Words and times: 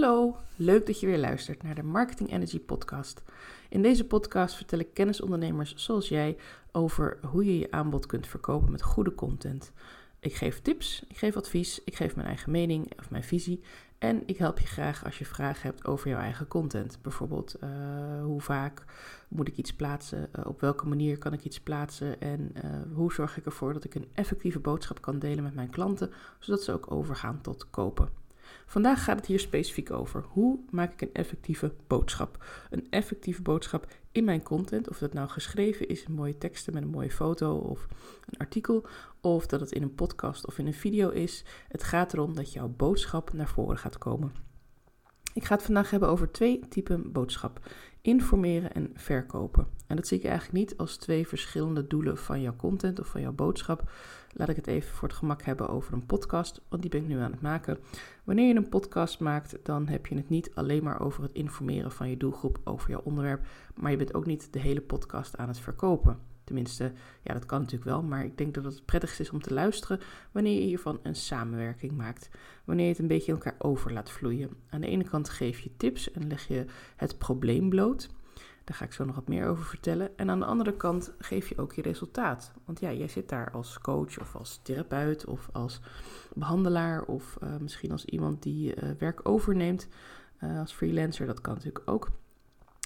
Hallo, 0.00 0.36
leuk 0.56 0.86
dat 0.86 1.00
je 1.00 1.06
weer 1.06 1.18
luistert 1.18 1.62
naar 1.62 1.74
de 1.74 1.82
Marketing 1.82 2.32
Energy 2.32 2.60
Podcast. 2.60 3.22
In 3.68 3.82
deze 3.82 4.04
podcast 4.06 4.54
vertel 4.54 4.78
ik 4.78 4.94
kennisondernemers 4.94 5.74
zoals 5.76 6.08
jij 6.08 6.36
over 6.72 7.18
hoe 7.22 7.44
je 7.44 7.58
je 7.58 7.70
aanbod 7.70 8.06
kunt 8.06 8.26
verkopen 8.26 8.70
met 8.70 8.82
goede 8.82 9.14
content. 9.14 9.72
Ik 10.20 10.34
geef 10.34 10.60
tips, 10.60 11.04
ik 11.08 11.16
geef 11.16 11.36
advies, 11.36 11.84
ik 11.84 11.96
geef 11.96 12.16
mijn 12.16 12.26
eigen 12.28 12.50
mening 12.50 12.98
of 12.98 13.10
mijn 13.10 13.24
visie 13.24 13.60
en 13.98 14.22
ik 14.26 14.36
help 14.36 14.58
je 14.58 14.66
graag 14.66 15.04
als 15.04 15.18
je 15.18 15.24
vragen 15.24 15.62
hebt 15.62 15.86
over 15.86 16.08
jouw 16.08 16.20
eigen 16.20 16.48
content. 16.48 16.98
Bijvoorbeeld, 17.02 17.56
uh, 17.64 17.70
hoe 18.22 18.40
vaak 18.40 18.84
moet 19.28 19.48
ik 19.48 19.56
iets 19.56 19.74
plaatsen? 19.74 20.28
Uh, 20.38 20.46
op 20.46 20.60
welke 20.60 20.86
manier 20.86 21.18
kan 21.18 21.32
ik 21.32 21.44
iets 21.44 21.60
plaatsen? 21.60 22.20
En 22.20 22.52
uh, 22.64 22.70
hoe 22.94 23.12
zorg 23.12 23.36
ik 23.36 23.44
ervoor 23.44 23.72
dat 23.72 23.84
ik 23.84 23.94
een 23.94 24.08
effectieve 24.14 24.58
boodschap 24.58 25.00
kan 25.00 25.18
delen 25.18 25.44
met 25.44 25.54
mijn 25.54 25.70
klanten, 25.70 26.12
zodat 26.38 26.62
ze 26.62 26.72
ook 26.72 26.90
overgaan 26.90 27.40
tot 27.40 27.70
kopen? 27.70 28.26
Vandaag 28.68 29.04
gaat 29.04 29.16
het 29.16 29.26
hier 29.26 29.40
specifiek 29.40 29.90
over. 29.90 30.24
Hoe 30.28 30.58
maak 30.70 30.92
ik 30.92 31.00
een 31.00 31.12
effectieve 31.12 31.72
boodschap? 31.86 32.44
Een 32.70 32.86
effectieve 32.90 33.42
boodschap 33.42 33.86
in 34.12 34.24
mijn 34.24 34.42
content, 34.42 34.88
of 34.88 34.98
dat 34.98 35.12
nou 35.12 35.28
geschreven 35.28 35.88
is 35.88 36.04
in 36.04 36.12
mooie 36.12 36.38
teksten 36.38 36.74
met 36.74 36.82
een 36.82 36.88
mooie 36.88 37.10
foto 37.10 37.56
of 37.56 37.86
een 38.26 38.38
artikel, 38.38 38.86
of 39.20 39.46
dat 39.46 39.60
het 39.60 39.72
in 39.72 39.82
een 39.82 39.94
podcast 39.94 40.46
of 40.46 40.58
in 40.58 40.66
een 40.66 40.74
video 40.74 41.08
is. 41.08 41.44
Het 41.68 41.82
gaat 41.82 42.12
erom 42.12 42.34
dat 42.34 42.52
jouw 42.52 42.68
boodschap 42.68 43.32
naar 43.32 43.48
voren 43.48 43.78
gaat 43.78 43.98
komen. 43.98 44.32
Ik 45.32 45.44
ga 45.44 45.54
het 45.54 45.64
vandaag 45.64 45.90
hebben 45.90 46.08
over 46.08 46.32
twee 46.32 46.68
typen 46.68 47.12
boodschap: 47.12 47.60
informeren 48.00 48.72
en 48.72 48.90
verkopen. 48.94 49.66
En 49.86 49.96
dat 49.96 50.06
zie 50.06 50.18
ik 50.18 50.24
eigenlijk 50.24 50.58
niet 50.58 50.76
als 50.76 50.96
twee 50.96 51.28
verschillende 51.28 51.86
doelen 51.86 52.18
van 52.18 52.40
jouw 52.40 52.56
content 52.56 53.00
of 53.00 53.06
van 53.06 53.20
jouw 53.20 53.32
boodschap. 53.32 53.90
Laat 54.38 54.48
ik 54.48 54.56
het 54.56 54.66
even 54.66 54.94
voor 54.94 55.08
het 55.08 55.16
gemak 55.16 55.42
hebben 55.42 55.68
over 55.68 55.92
een 55.92 56.06
podcast, 56.06 56.60
want 56.68 56.82
die 56.82 56.90
ben 56.90 57.00
ik 57.00 57.08
nu 57.08 57.18
aan 57.18 57.32
het 57.32 57.40
maken. 57.40 57.78
Wanneer 58.24 58.48
je 58.48 58.54
een 58.54 58.68
podcast 58.68 59.20
maakt, 59.20 59.58
dan 59.62 59.88
heb 59.88 60.06
je 60.06 60.14
het 60.14 60.28
niet 60.28 60.54
alleen 60.54 60.82
maar 60.82 61.00
over 61.00 61.22
het 61.22 61.32
informeren 61.32 61.92
van 61.92 62.10
je 62.10 62.16
doelgroep 62.16 62.60
over 62.64 62.90
jouw 62.90 63.00
onderwerp, 63.04 63.46
maar 63.74 63.90
je 63.90 63.96
bent 63.96 64.14
ook 64.14 64.26
niet 64.26 64.52
de 64.52 64.58
hele 64.58 64.80
podcast 64.80 65.36
aan 65.36 65.48
het 65.48 65.58
verkopen. 65.58 66.18
Tenminste, 66.44 66.92
ja, 67.22 67.32
dat 67.32 67.46
kan 67.46 67.60
natuurlijk 67.60 67.90
wel, 67.90 68.02
maar 68.02 68.24
ik 68.24 68.38
denk 68.38 68.54
dat 68.54 68.64
het 68.64 68.84
prettigst 68.84 69.20
is 69.20 69.30
om 69.30 69.40
te 69.40 69.54
luisteren 69.54 70.00
wanneer 70.32 70.54
je 70.54 70.66
hiervan 70.66 71.00
een 71.02 71.16
samenwerking 71.16 71.92
maakt. 71.92 72.30
Wanneer 72.64 72.84
je 72.84 72.90
het 72.90 73.00
een 73.00 73.06
beetje 73.06 73.32
elkaar 73.32 73.56
over 73.58 73.92
laat 73.92 74.10
vloeien. 74.10 74.50
Aan 74.70 74.80
de 74.80 74.86
ene 74.86 75.04
kant 75.04 75.28
geef 75.28 75.60
je 75.60 75.76
tips 75.76 76.10
en 76.10 76.26
leg 76.26 76.48
je 76.48 76.64
het 76.96 77.18
probleem 77.18 77.68
bloot. 77.68 78.08
Daar 78.68 78.76
ga 78.76 78.84
ik 78.84 78.92
zo 78.92 79.04
nog 79.04 79.14
wat 79.14 79.28
meer 79.28 79.46
over 79.46 79.64
vertellen. 79.64 80.18
En 80.18 80.30
aan 80.30 80.38
de 80.38 80.44
andere 80.44 80.76
kant 80.76 81.12
geef 81.18 81.48
je 81.48 81.58
ook 81.58 81.72
je 81.72 81.82
resultaat. 81.82 82.52
Want 82.64 82.80
ja, 82.80 82.92
jij 82.92 83.08
zit 83.08 83.28
daar 83.28 83.50
als 83.50 83.78
coach 83.78 84.20
of 84.20 84.34
als 84.36 84.60
therapeut 84.62 85.24
of 85.24 85.48
als 85.52 85.80
behandelaar 86.34 87.02
of 87.02 87.38
uh, 87.42 87.56
misschien 87.60 87.92
als 87.92 88.04
iemand 88.04 88.42
die 88.42 88.74
uh, 88.74 88.90
werk 88.98 89.28
overneemt 89.28 89.88
uh, 90.44 90.58
als 90.58 90.72
freelancer. 90.72 91.26
Dat 91.26 91.40
kan 91.40 91.54
natuurlijk 91.54 91.90
ook. 91.90 92.08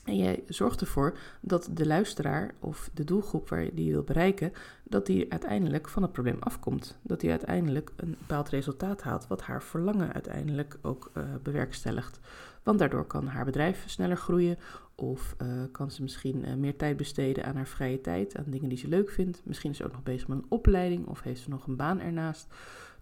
En 0.05 0.17
jij 0.17 0.45
zorgt 0.49 0.81
ervoor 0.81 1.19
dat 1.41 1.69
de 1.73 1.87
luisteraar 1.87 2.55
of 2.59 2.91
de 2.95 3.05
doelgroep 3.05 3.49
waar 3.49 3.65
je 3.65 3.75
die 3.75 3.93
wil 3.93 4.03
bereiken, 4.03 4.53
dat 4.83 5.07
die 5.07 5.31
uiteindelijk 5.31 5.89
van 5.89 6.03
het 6.03 6.13
probleem 6.13 6.39
afkomt. 6.41 6.99
Dat 7.03 7.21
die 7.21 7.31
uiteindelijk 7.31 7.93
een 7.97 8.17
bepaald 8.19 8.49
resultaat 8.49 9.03
haalt, 9.03 9.27
wat 9.27 9.43
haar 9.43 9.63
verlangen 9.63 10.13
uiteindelijk 10.13 10.79
ook 10.83 11.11
uh, 11.15 11.25
bewerkstelligt. 11.43 12.21
Want 12.63 12.79
daardoor 12.79 13.05
kan 13.05 13.27
haar 13.27 13.45
bedrijf 13.45 13.85
sneller 13.87 14.17
groeien 14.17 14.59
of 15.03 15.37
uh, 15.43 15.63
kan 15.73 15.91
ze 15.91 16.03
misschien 16.03 16.49
uh, 16.49 16.55
meer 16.55 16.77
tijd 16.77 16.97
besteden 16.97 17.45
aan 17.45 17.57
haar 17.57 17.67
vrije 17.67 18.01
tijd, 18.01 18.37
aan 18.37 18.45
dingen 18.47 18.69
die 18.69 18.79
ze 18.79 18.89
leuk 18.89 19.11
vindt. 19.11 19.43
Misschien 19.45 19.71
is 19.71 19.77
ze 19.77 19.85
ook 19.85 19.93
nog 19.93 20.03
bezig 20.03 20.29
met 20.29 20.39
een 20.39 20.47
opleiding 20.49 21.07
of 21.07 21.23
heeft 21.23 21.41
ze 21.41 21.49
nog 21.49 21.67
een 21.67 21.77
baan 21.77 22.01
ernaast. 22.01 22.47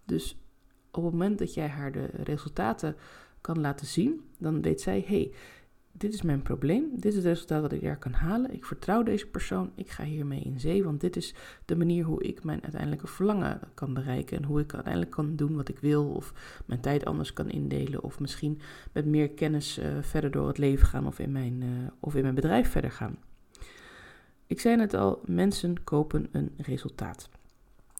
Dus 0.05 0.37
op 0.91 1.03
het 1.03 1.11
moment 1.11 1.39
dat 1.39 1.53
jij 1.53 1.67
haar 1.67 1.91
de 1.91 2.05
resultaten 2.05 2.95
kan 3.41 3.59
laten 3.59 3.87
zien, 3.87 4.21
dan 4.37 4.61
weet 4.61 4.81
zij: 4.81 4.99
hé, 5.07 5.15
hey, 5.15 5.31
dit 5.91 6.13
is 6.13 6.21
mijn 6.21 6.41
probleem, 6.41 6.89
dit 6.93 7.05
is 7.05 7.15
het 7.15 7.25
resultaat 7.25 7.61
dat 7.61 7.71
ik 7.71 7.83
er 7.83 7.97
kan 7.97 8.11
halen. 8.11 8.53
Ik 8.53 8.65
vertrouw 8.65 9.03
deze 9.03 9.27
persoon, 9.27 9.71
ik 9.75 9.89
ga 9.89 10.03
hiermee 10.03 10.41
in 10.41 10.59
zee, 10.59 10.83
want 10.83 11.01
dit 11.01 11.15
is 11.15 11.33
de 11.65 11.75
manier 11.75 12.03
hoe 12.03 12.23
ik 12.23 12.43
mijn 12.43 12.61
uiteindelijke 12.61 13.07
verlangen 13.07 13.59
kan 13.73 13.93
bereiken 13.93 14.37
en 14.37 14.43
hoe 14.43 14.59
ik 14.59 14.73
uiteindelijk 14.73 15.11
kan 15.13 15.35
doen 15.35 15.55
wat 15.55 15.69
ik 15.69 15.79
wil 15.79 16.09
of 16.09 16.33
mijn 16.65 16.81
tijd 16.81 17.05
anders 17.05 17.33
kan 17.33 17.49
indelen 17.49 18.03
of 18.03 18.19
misschien 18.19 18.59
met 18.91 19.05
meer 19.05 19.29
kennis 19.29 19.79
uh, 19.79 19.85
verder 20.01 20.31
door 20.31 20.47
het 20.47 20.57
leven 20.57 20.87
gaan 20.87 21.07
of 21.07 21.19
in, 21.19 21.31
mijn, 21.31 21.61
uh, 21.61 21.69
of 21.99 22.15
in 22.15 22.21
mijn 22.21 22.35
bedrijf 22.35 22.69
verder 22.69 22.91
gaan. 22.91 23.17
Ik 24.47 24.59
zei 24.59 24.75
net 24.75 24.93
al, 24.93 25.21
mensen 25.25 25.83
kopen 25.83 26.27
een 26.31 26.51
resultaat. 26.57 27.29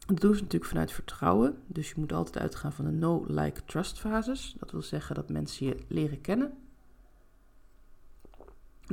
Dat 0.06 0.22
doen 0.22 0.36
ze 0.36 0.42
natuurlijk 0.42 0.72
vanuit 0.72 0.92
vertrouwen. 0.92 1.56
Dus 1.68 1.90
je 1.90 1.96
moet 1.98 2.14
altijd 2.14 2.38
uitgaan 2.38 2.74
van 2.74 2.86
de 2.86 2.92
no-like-trust 2.92 4.00
fases. 4.00 4.56
Dat 4.60 4.72
wil 4.72 4.82
zeggen 4.82 5.16
dat 5.16 5.30
mensen 5.30 5.66
je 5.66 5.78
leren 5.88 6.22
kennen 6.22 6.54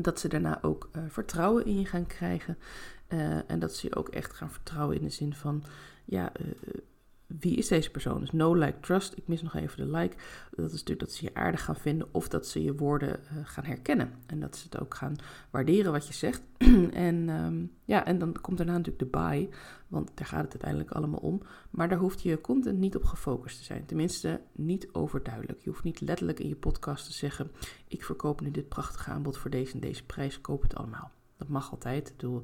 dat 0.01 0.21
ze 0.21 0.29
daarna 0.29 0.63
ook 0.63 0.89
uh, 0.97 1.03
vertrouwen 1.09 1.65
in 1.65 1.79
je 1.79 1.87
gaan 1.87 2.07
krijgen. 2.07 2.59
Uh, 3.09 3.51
en 3.51 3.59
dat 3.59 3.75
ze 3.75 3.87
je 3.89 3.97
ook 3.97 4.09
echt 4.09 4.33
gaan 4.33 4.51
vertrouwen 4.51 4.97
in 4.97 5.03
de 5.03 5.11
zin 5.11 5.35
van, 5.35 5.65
ja, 6.05 6.33
uh, 6.41 6.47
wie 7.29 7.57
is 7.57 7.69
deze 7.69 7.91
persoon? 7.91 8.21
Dus 8.21 8.33
no 8.33 8.55
like 8.55 8.81
trust. 8.81 9.17
Ik 9.17 9.29
mis 9.29 9.43
nog 9.43 9.55
even 9.55 9.77
de 9.77 9.97
like. 9.97 10.17
Dat 10.51 10.67
is 10.67 10.73
natuurlijk 10.73 11.01
dat 11.01 11.13
ze 11.13 11.25
je 11.25 11.35
aardig 11.35 11.65
gaan 11.65 11.77
vinden 11.77 12.09
of 12.11 12.29
dat 12.29 12.47
ze 12.47 12.63
je 12.63 12.75
woorden 12.75 13.09
uh, 13.09 13.39
gaan 13.45 13.65
herkennen. 13.65 14.13
En 14.27 14.41
dat 14.41 14.57
ze 14.57 14.65
het 14.65 14.81
ook 14.81 14.95
gaan 14.95 15.17
waarderen 15.51 15.93
wat 15.93 16.07
je 16.07 16.13
zegt. 16.13 16.43
en 16.93 17.29
um, 17.29 17.73
ja, 17.85 18.05
en 18.05 18.19
dan 18.19 18.41
komt 18.41 18.57
daarna 18.57 18.73
natuurlijk 18.77 19.13
de 19.13 19.19
buy, 19.19 19.49
want 19.89 20.11
daar 20.15 20.27
gaat 20.27 20.43
het 20.43 20.53
uiteindelijk 20.53 20.91
allemaal 20.91 21.21
om. 21.21 21.43
Maar 21.71 21.89
daar 21.89 21.99
hoeft 21.99 22.23
je 22.23 22.41
content 22.41 22.79
niet 22.79 22.97
op 22.97 23.05
gefocust 23.05 23.59
te 23.59 23.65
zijn. 23.65 23.87
Tenminste, 23.87 24.41
niet 24.53 24.89
overduidelijk. 24.93 25.61
Je 25.63 25.71
hoeft 25.71 25.85
niet 25.85 26.01
letterlijk 26.01 26.41
in 26.41 26.49
je 26.49 26.57
podcast 26.57 27.07
te 27.07 27.13
zeggen: 27.13 27.51
Ik 27.89 28.05
verkoop 28.05 28.41
nu 28.41 28.51
dit 28.51 28.69
prachtige 28.69 29.11
aanbod 29.11 29.39
voor 29.39 29.51
deze 29.51 29.73
en 29.73 29.81
deze 29.81 30.05
prijs. 30.05 30.41
Koop 30.41 30.63
het 30.63 30.75
allemaal. 30.75 31.11
Dat 31.37 31.49
mag 31.49 31.71
altijd. 31.71 32.09
Ik 32.09 32.17
bedoel, 32.17 32.43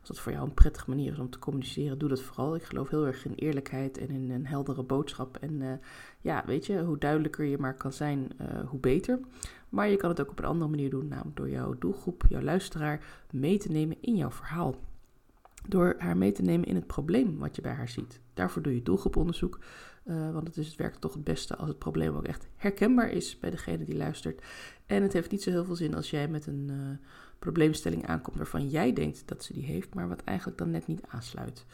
als 0.00 0.08
dat 0.08 0.20
voor 0.20 0.32
jou 0.32 0.44
een 0.44 0.54
prettige 0.54 0.90
manier 0.90 1.12
is 1.12 1.18
om 1.18 1.30
te 1.30 1.38
communiceren, 1.38 1.98
doe 1.98 2.08
dat 2.08 2.22
vooral. 2.22 2.54
Ik 2.54 2.62
geloof 2.62 2.88
heel 2.88 3.06
erg 3.06 3.24
in 3.24 3.34
eerlijkheid 3.34 3.98
en 3.98 4.10
in 4.10 4.30
een 4.30 4.46
heldere 4.46 4.82
boodschap. 4.82 5.36
En 5.36 5.52
uh, 5.60 5.72
ja, 6.20 6.42
weet 6.46 6.66
je, 6.66 6.82
hoe 6.82 6.98
duidelijker 6.98 7.44
je 7.44 7.58
maar 7.58 7.74
kan 7.74 7.92
zijn, 7.92 8.30
uh, 8.40 8.68
hoe 8.68 8.80
beter. 8.80 9.20
Maar 9.68 9.88
je 9.88 9.96
kan 9.96 10.10
het 10.10 10.20
ook 10.20 10.30
op 10.30 10.38
een 10.38 10.44
andere 10.44 10.70
manier 10.70 10.90
doen, 10.90 11.08
namelijk 11.08 11.36
door 11.36 11.50
jouw 11.50 11.78
doelgroep, 11.78 12.24
jouw 12.28 12.42
luisteraar, 12.42 13.24
mee 13.30 13.58
te 13.58 13.70
nemen 13.70 13.96
in 14.00 14.16
jouw 14.16 14.30
verhaal. 14.30 14.74
Door 15.68 15.94
haar 15.98 16.16
mee 16.16 16.32
te 16.32 16.42
nemen 16.42 16.66
in 16.66 16.74
het 16.74 16.86
probleem 16.86 17.38
wat 17.38 17.56
je 17.56 17.62
bij 17.62 17.72
haar 17.72 17.88
ziet. 17.88 18.20
Daarvoor 18.34 18.62
doe 18.62 18.74
je 18.74 18.82
doelgroeponderzoek. 18.82 19.58
Uh, 20.04 20.32
want 20.32 20.46
het, 20.46 20.56
is, 20.56 20.66
het 20.66 20.76
werkt 20.76 21.00
toch 21.00 21.12
het 21.12 21.24
beste 21.24 21.56
als 21.56 21.68
het 21.68 21.78
probleem 21.78 22.16
ook 22.16 22.26
echt 22.26 22.48
herkenbaar 22.56 23.10
is 23.10 23.38
bij 23.38 23.50
degene 23.50 23.84
die 23.84 23.96
luistert. 23.96 24.42
En 24.86 25.02
het 25.02 25.12
heeft 25.12 25.30
niet 25.30 25.42
zo 25.42 25.50
heel 25.50 25.64
veel 25.64 25.74
zin 25.74 25.94
als 25.94 26.10
jij 26.10 26.28
met 26.28 26.46
een 26.46 26.98
probleemstelling 27.40 28.06
aankomt 28.06 28.36
waarvan 28.36 28.68
jij 28.68 28.92
denkt 28.92 29.22
dat 29.28 29.44
ze 29.44 29.52
die 29.52 29.64
heeft, 29.64 29.94
maar 29.94 30.08
wat 30.08 30.24
eigenlijk 30.24 30.58
dan 30.58 30.70
net 30.70 30.86
niet 30.86 31.02
aansluit. 31.08 31.64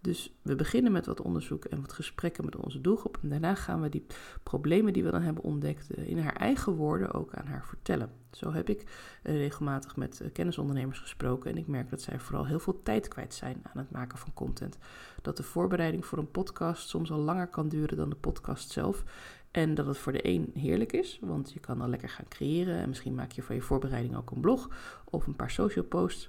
Dus 0.00 0.36
we 0.42 0.54
beginnen 0.54 0.92
met 0.92 1.06
wat 1.06 1.20
onderzoek 1.20 1.64
en 1.64 1.80
wat 1.80 1.92
gesprekken 1.92 2.44
met 2.44 2.56
onze 2.56 2.80
doelgroep. 2.80 3.18
En 3.22 3.28
daarna 3.28 3.54
gaan 3.54 3.80
we 3.80 3.88
die 3.88 4.06
problemen 4.42 4.92
die 4.92 5.04
we 5.04 5.10
dan 5.10 5.22
hebben 5.22 5.44
ontdekt 5.44 5.98
uh, 5.98 6.08
in 6.08 6.18
haar 6.18 6.36
eigen 6.36 6.72
woorden 6.72 7.12
ook 7.12 7.34
aan 7.34 7.46
haar 7.46 7.64
vertellen. 7.64 8.10
Zo 8.30 8.52
heb 8.52 8.68
ik 8.68 8.84
regelmatig 9.22 9.96
met 9.96 10.22
kennisondernemers 10.32 10.98
gesproken 10.98 11.50
en 11.50 11.56
ik 11.56 11.66
merk 11.66 11.90
dat 11.90 12.00
zij 12.00 12.18
vooral 12.18 12.46
heel 12.46 12.58
veel 12.58 12.82
tijd 12.82 13.08
kwijt 13.08 13.34
zijn 13.34 13.60
aan 13.62 13.78
het 13.78 13.90
maken 13.90 14.18
van 14.18 14.32
content. 14.34 14.78
Dat 15.22 15.36
de 15.36 15.42
voorbereiding 15.42 16.06
voor 16.06 16.18
een 16.18 16.30
podcast 16.30 16.88
soms 16.88 17.10
al 17.10 17.18
langer 17.18 17.46
kan 17.46 17.68
duren 17.68 17.96
dan 17.96 18.10
de 18.10 18.16
podcast 18.16 18.70
zelf. 18.70 19.04
En 19.56 19.74
dat 19.74 19.86
het 19.86 19.98
voor 19.98 20.12
de 20.12 20.28
een 20.28 20.50
heerlijk 20.54 20.92
is, 20.92 21.18
want 21.20 21.52
je 21.52 21.60
kan 21.60 21.80
al 21.80 21.88
lekker 21.88 22.08
gaan 22.08 22.28
creëren. 22.28 22.76
En 22.76 22.88
misschien 22.88 23.14
maak 23.14 23.32
je 23.32 23.42
voor 23.42 23.54
je 23.54 23.60
voorbereiding 23.60 24.16
ook 24.16 24.30
een 24.30 24.40
blog 24.40 24.70
of 25.04 25.26
een 25.26 25.36
paar 25.36 25.50
social 25.50 25.84
posts. 25.84 26.28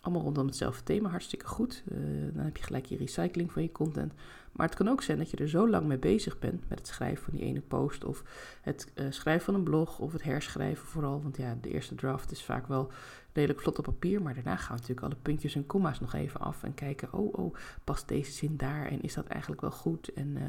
Allemaal 0.00 0.22
rondom 0.22 0.46
hetzelfde 0.46 0.82
thema, 0.82 1.08
hartstikke 1.08 1.46
goed. 1.46 1.82
Uh, 1.92 1.98
dan 2.34 2.44
heb 2.44 2.56
je 2.56 2.62
gelijk 2.62 2.86
je 2.86 2.96
recycling 2.96 3.52
van 3.52 3.62
je 3.62 3.72
content. 3.72 4.12
Maar 4.52 4.66
het 4.66 4.76
kan 4.76 4.88
ook 4.88 5.02
zijn 5.02 5.18
dat 5.18 5.30
je 5.30 5.36
er 5.36 5.48
zo 5.48 5.68
lang 5.68 5.86
mee 5.86 5.98
bezig 5.98 6.38
bent 6.38 6.68
met 6.68 6.78
het 6.78 6.88
schrijven 6.88 7.24
van 7.24 7.34
die 7.34 7.42
ene 7.42 7.60
post. 7.60 8.04
Of 8.04 8.22
het 8.62 8.92
uh, 8.94 9.06
schrijven 9.10 9.44
van 9.44 9.54
een 9.54 9.62
blog 9.62 9.98
of 9.98 10.12
het 10.12 10.22
herschrijven 10.22 10.86
vooral. 10.86 11.22
Want 11.22 11.36
ja, 11.36 11.56
de 11.60 11.70
eerste 11.70 11.94
draft 11.94 12.30
is 12.30 12.44
vaak 12.44 12.66
wel 12.66 12.90
redelijk 13.32 13.60
vlot 13.60 13.78
op 13.78 13.84
papier. 13.84 14.22
Maar 14.22 14.34
daarna 14.34 14.56
gaan 14.56 14.74
we 14.74 14.80
natuurlijk 14.80 15.06
alle 15.06 15.22
puntjes 15.22 15.54
en 15.54 15.66
komma's 15.66 16.00
nog 16.00 16.14
even 16.14 16.40
af. 16.40 16.62
En 16.62 16.74
kijken, 16.74 17.12
oh, 17.12 17.38
oh, 17.38 17.54
past 17.84 18.08
deze 18.08 18.32
zin 18.32 18.56
daar? 18.56 18.86
En 18.86 19.00
is 19.02 19.14
dat 19.14 19.26
eigenlijk 19.26 19.60
wel 19.60 19.70
goed? 19.70 20.12
En... 20.12 20.28
Uh, 20.36 20.42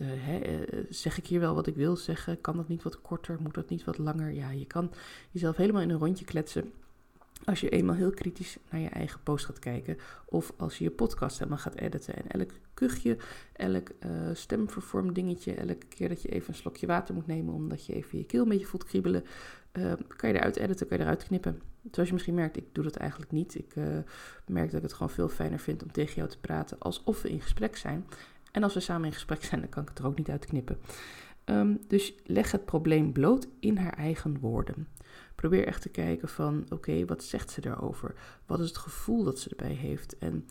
uh, 0.00 0.84
zeg 0.88 1.18
ik 1.18 1.26
hier 1.26 1.40
wel 1.40 1.54
wat 1.54 1.66
ik 1.66 1.74
wil 1.74 1.96
zeggen? 1.96 2.40
Kan 2.40 2.56
dat 2.56 2.68
niet 2.68 2.82
wat 2.82 3.00
korter? 3.00 3.38
Moet 3.40 3.54
dat 3.54 3.68
niet 3.68 3.84
wat 3.84 3.98
langer? 3.98 4.32
Ja, 4.32 4.50
je 4.50 4.66
kan 4.66 4.92
jezelf 5.30 5.56
helemaal 5.56 5.82
in 5.82 5.90
een 5.90 5.98
rondje 5.98 6.24
kletsen. 6.24 6.72
Als 7.44 7.60
je 7.60 7.68
eenmaal 7.68 7.94
heel 7.94 8.10
kritisch 8.10 8.56
naar 8.70 8.80
je 8.80 8.88
eigen 8.88 9.22
post 9.22 9.44
gaat 9.44 9.58
kijken. 9.58 9.96
Of 10.26 10.52
als 10.56 10.78
je 10.78 10.84
je 10.84 10.90
podcast 10.90 11.38
helemaal 11.38 11.58
gaat 11.58 11.74
editen. 11.74 12.16
En 12.16 12.28
elk 12.28 12.50
kuchje, 12.74 13.16
elk 13.52 13.88
uh, 14.06 14.10
stemvervorm 14.32 15.12
dingetje. 15.12 15.54
Elke 15.54 15.86
keer 15.88 16.08
dat 16.08 16.22
je 16.22 16.28
even 16.28 16.48
een 16.48 16.54
slokje 16.54 16.86
water 16.86 17.14
moet 17.14 17.26
nemen. 17.26 17.54
Omdat 17.54 17.86
je 17.86 17.92
even 17.92 18.18
je 18.18 18.24
keel 18.24 18.42
een 18.42 18.48
beetje 18.48 18.66
voelt 18.66 18.84
kriebelen. 18.84 19.24
kan 20.16 20.28
je 20.28 20.34
eruit 20.34 20.56
editen, 20.56 20.86
kan 20.88 20.96
je 20.96 21.02
eruit 21.02 21.24
knippen. 21.24 21.62
Zoals 21.90 22.08
je 22.08 22.14
misschien 22.14 22.34
merkt, 22.34 22.56
ik 22.56 22.74
doe 22.74 22.84
dat 22.84 22.96
eigenlijk 22.96 23.32
niet. 23.32 23.54
Ik 23.54 23.74
merk 24.46 24.66
dat 24.66 24.76
ik 24.76 24.82
het 24.82 24.92
gewoon 24.92 25.10
veel 25.10 25.28
fijner 25.28 25.58
vind 25.58 25.82
om 25.82 25.92
tegen 25.92 26.14
jou 26.14 26.28
te 26.28 26.38
praten. 26.38 26.78
Alsof 26.78 27.22
we 27.22 27.30
in 27.30 27.40
gesprek 27.40 27.76
zijn. 27.76 28.06
En 28.50 28.62
als 28.62 28.74
we 28.74 28.80
samen 28.80 29.06
in 29.06 29.12
gesprek 29.12 29.44
zijn, 29.44 29.60
dan 29.60 29.70
kan 29.70 29.82
ik 29.82 29.88
het 29.88 29.98
er 29.98 30.06
ook 30.06 30.18
niet 30.18 30.30
uitknippen. 30.30 30.78
Ehm, 31.44 31.74
dus 31.86 32.14
leg 32.24 32.50
het 32.50 32.64
probleem 32.64 33.12
bloot 33.12 33.48
in 33.60 33.76
haar 33.76 33.92
eigen 33.92 34.38
woorden. 34.38 34.88
Probeer 35.34 35.66
echt 35.66 35.82
te 35.82 35.88
kijken 35.88 36.28
van, 36.28 36.66
oké, 36.68 37.04
wat 37.04 37.24
zegt 37.24 37.50
ze 37.50 37.60
daarover? 37.60 38.14
Wat 38.46 38.60
is 38.60 38.68
het 38.68 38.78
gevoel 38.78 39.24
dat 39.24 39.38
ze 39.38 39.50
erbij 39.50 39.74
heeft? 39.74 40.18
En 40.18 40.46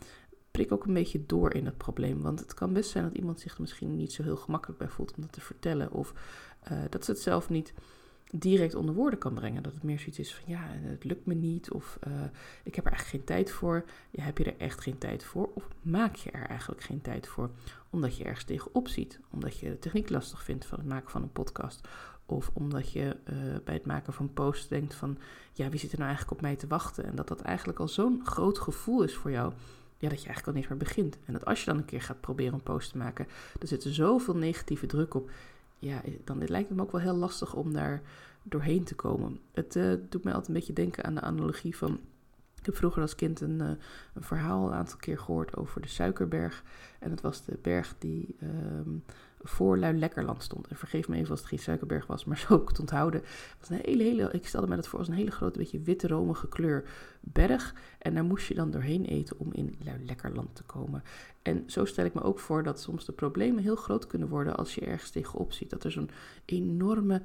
prik 0.50 0.72
ook 0.72 0.84
een 0.84 0.94
beetje 0.94 1.26
door 1.26 1.54
in 1.54 1.66
het 1.66 1.76
probleem. 1.76 2.22
Want 2.22 2.40
het 2.40 2.54
kan 2.54 2.72
best 2.72 2.90
zijn 2.90 3.04
dat 3.04 3.16
iemand 3.16 3.40
zich 3.40 3.54
er 3.54 3.60
misschien 3.60 3.96
niet 3.96 4.12
zo 4.12 4.22
heel 4.22 4.36
gemakkelijk 4.36 4.78
bij 4.78 4.88
voelt 4.88 5.14
om 5.16 5.22
dat 5.22 5.32
te 5.32 5.40
vertellen. 5.40 5.92
Of 5.92 6.12
uh, 6.72 6.78
dat 6.90 7.04
ze 7.04 7.10
het 7.10 7.20
zelf 7.20 7.48
niet 7.48 7.72
direct 8.32 8.74
onder 8.74 8.94
woorden 8.94 9.18
kan 9.18 9.34
brengen. 9.34 9.62
Dat 9.62 9.74
het 9.74 9.82
meer 9.82 9.98
zoiets 9.98 10.18
is 10.18 10.34
van 10.34 10.44
ja, 10.46 10.60
het 10.70 11.04
lukt 11.04 11.26
me 11.26 11.34
niet. 11.34 11.70
Of 11.70 11.98
uh, 12.08 12.12
ik 12.64 12.74
heb 12.74 12.84
er 12.84 12.92
eigenlijk 12.92 13.24
geen 13.24 13.36
tijd 13.36 13.50
voor. 13.50 13.84
Ja, 14.10 14.22
heb 14.22 14.38
je 14.38 14.44
er 14.44 14.58
echt 14.58 14.80
geen 14.80 14.98
tijd 14.98 15.24
voor? 15.24 15.50
Of 15.54 15.68
maak 15.82 16.14
je 16.14 16.30
er 16.30 16.46
eigenlijk 16.46 16.82
geen 16.82 17.00
tijd 17.00 17.28
voor? 17.28 17.50
Omdat 17.90 18.16
je 18.16 18.24
ergens 18.24 18.44
tegenop 18.44 18.88
ziet. 18.88 19.20
Omdat 19.30 19.58
je 19.58 19.68
de 19.68 19.78
techniek 19.78 20.10
lastig 20.10 20.42
vindt 20.42 20.64
van 20.64 20.78
het 20.78 20.88
maken 20.88 21.10
van 21.10 21.22
een 21.22 21.32
podcast. 21.32 21.88
Of 22.26 22.50
omdat 22.52 22.92
je 22.92 23.16
uh, 23.30 23.36
bij 23.64 23.74
het 23.74 23.86
maken 23.86 24.12
van 24.12 24.32
posts 24.32 24.68
denkt 24.68 24.94
van 24.94 25.18
ja, 25.52 25.68
wie 25.68 25.78
zit 25.78 25.92
er 25.92 25.98
nou 25.98 26.08
eigenlijk 26.08 26.38
op 26.38 26.46
mij 26.46 26.56
te 26.56 26.66
wachten? 26.66 27.04
En 27.04 27.14
dat 27.14 27.28
dat 27.28 27.40
eigenlijk 27.40 27.78
al 27.78 27.88
zo'n 27.88 28.20
groot 28.24 28.58
gevoel 28.58 29.02
is 29.02 29.14
voor 29.14 29.30
jou 29.30 29.52
ja, 30.00 30.08
dat 30.08 30.20
je 30.20 30.26
eigenlijk 30.26 30.46
al 30.46 30.52
niet 30.52 30.68
meer 30.68 30.78
begint. 30.78 31.18
En 31.24 31.32
dat 31.32 31.44
als 31.44 31.60
je 31.60 31.66
dan 31.66 31.76
een 31.76 31.84
keer 31.84 32.02
gaat 32.02 32.20
proberen 32.20 32.54
een 32.54 32.62
post 32.62 32.90
te 32.90 32.98
maken, 32.98 33.26
er 33.60 33.66
zit 33.68 33.84
er 33.84 33.94
zoveel 33.94 34.36
negatieve 34.36 34.86
druk 34.86 35.14
op. 35.14 35.30
Ja, 35.80 36.00
dan 36.24 36.44
lijkt 36.44 36.68
het 36.68 36.76
me 36.76 36.82
ook 36.82 36.92
wel 36.92 37.00
heel 37.00 37.16
lastig 37.16 37.54
om 37.54 37.72
daar 37.72 38.02
doorheen 38.42 38.84
te 38.84 38.94
komen. 38.94 39.38
Het 39.52 39.76
uh, 39.76 39.94
doet 40.08 40.24
mij 40.24 40.32
altijd 40.32 40.48
een 40.48 40.58
beetje 40.58 40.72
denken 40.72 41.04
aan 41.04 41.14
de 41.14 41.20
analogie 41.20 41.76
van. 41.76 42.00
Ik 42.58 42.66
heb 42.66 42.76
vroeger 42.76 43.02
als 43.02 43.14
kind 43.14 43.40
een, 43.40 43.60
een 43.60 43.78
verhaal 44.22 44.66
een 44.66 44.72
aantal 44.72 44.98
keer 44.98 45.18
gehoord 45.18 45.56
over 45.56 45.80
de 45.80 45.88
Suikerberg. 45.88 46.64
En 46.98 47.10
het 47.10 47.20
was 47.20 47.44
de 47.44 47.58
berg 47.62 47.94
die 47.98 48.36
um, 48.42 49.04
voor 49.42 49.76
Lekkerland 49.76 50.42
stond. 50.42 50.66
En 50.66 50.76
vergeef 50.76 51.08
me 51.08 51.16
even 51.16 51.30
als 51.30 51.40
het 51.40 51.48
geen 51.48 51.58
Suikerberg 51.58 52.06
was, 52.06 52.24
maar 52.24 52.38
zo 52.48 52.54
ik 52.54 52.68
het 52.68 52.80
onthouden. 52.80 53.22
Was 53.58 53.68
een 53.68 53.80
hele, 53.82 54.02
hele, 54.02 54.28
ik 54.32 54.46
stelde 54.46 54.66
me 54.66 54.76
dat 54.76 54.88
voor 54.88 54.98
als 54.98 55.08
een 55.08 55.14
hele 55.14 55.30
grote, 55.30 55.58
beetje 55.58 55.80
witte, 55.80 56.06
romige 56.06 56.48
kleur 56.48 56.84
berg. 57.20 57.74
En 57.98 58.14
daar 58.14 58.24
moest 58.24 58.46
je 58.46 58.54
dan 58.54 58.70
doorheen 58.70 59.04
eten 59.04 59.38
om 59.38 59.52
in 59.52 59.74
Lekkerland 60.06 60.54
te 60.54 60.62
komen. 60.62 61.02
En 61.42 61.62
zo 61.66 61.84
stel 61.84 62.04
ik 62.04 62.14
me 62.14 62.22
ook 62.22 62.38
voor 62.38 62.62
dat 62.62 62.80
soms 62.80 63.04
de 63.04 63.12
problemen 63.12 63.62
heel 63.62 63.76
groot 63.76 64.06
kunnen 64.06 64.28
worden 64.28 64.56
als 64.56 64.74
je 64.74 64.80
ergens 64.80 65.10
tegenop 65.10 65.52
ziet. 65.52 65.70
Dat 65.70 65.84
er 65.84 65.90
zo'n 65.90 66.10
enorme 66.44 67.22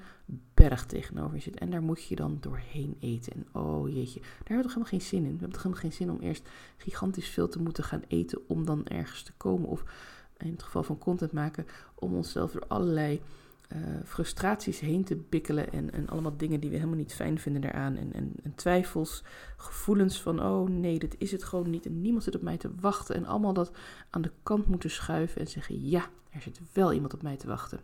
berg 0.54 0.86
tegenover 0.86 1.36
je 1.36 1.42
zit. 1.42 1.60
En 1.60 1.70
daar 1.70 1.84
moet 1.84 2.04
je 2.04 2.16
dan 2.16 2.38
doorheen 2.40 2.98
eten. 3.00 3.34
En 3.34 3.62
oh 3.62 3.90
jeetje, 3.90 4.20
daar 4.20 4.30
hebben 4.30 4.58
we 4.58 4.62
toch 4.64 4.74
helemaal 4.74 4.90
geen 4.90 5.02
zin 5.02 5.20
in. 5.20 5.34
We 5.34 5.40
hebben 5.40 5.52
toch 5.52 5.64
helemaal 5.64 5.84
geen 5.84 5.94
zin 5.94 6.12
om 6.12 6.20
eerst 6.20 6.50
gigantisch 6.78 7.30
veel 7.30 7.48
te 7.48 7.62
moeten 7.62 7.84
gaan 7.84 8.04
eten 8.08 8.42
om 8.48 8.66
dan 8.66 8.86
ergens 8.86 9.24
te 9.24 9.34
komen. 9.38 9.70
Of 9.70 9.84
in 10.38 10.52
het 10.52 10.64
geval 10.64 10.84
van 10.84 10.98
content 10.98 11.32
maken, 11.32 11.68
om 11.96 12.14
onszelf 12.14 12.52
door 12.52 12.68
allerlei 12.68 13.22
uh, 13.74 13.80
frustraties 14.06 14.80
heen 14.80 15.04
te 15.04 15.16
bikkelen 15.16 15.72
en, 15.72 15.94
en 15.94 16.10
allemaal 16.10 16.38
dingen 16.38 16.60
die 16.60 16.70
we 16.70 16.76
helemaal 16.76 16.98
niet 16.98 17.14
fijn 17.14 17.40
vinden 17.40 17.62
daaraan. 17.62 17.96
En, 17.96 18.14
en, 18.14 18.32
en, 18.44 18.56
twijfels, 18.56 19.24
gevoelens 19.58 20.22
van, 20.22 20.44
oh 20.44 20.70
nee, 20.70 21.00
dit 21.00 21.16
is 21.18 21.32
het 21.32 21.44
gewoon 21.44 21.70
niet 21.70 21.86
en 21.86 22.02
niemand 22.02 22.24
zit 22.24 22.36
op 22.36 22.42
mij 22.42 22.58
te 22.58 22.72
wachten. 22.80 23.16
En 23.16 23.26
allemaal 23.26 23.54
dat 23.54 23.72
aan 24.10 24.22
de 24.22 24.32
kant 24.44 24.68
moeten 24.68 24.90
schuiven 24.90 25.42
en 25.42 25.48
zeggen, 25.48 25.90
ja, 25.90 26.06
er 26.30 26.42
zit 26.42 26.60
wel 26.74 26.94
iemand 26.94 27.14
op 27.14 27.22
mij 27.22 27.38
te 27.38 27.48
wachten. 27.48 27.80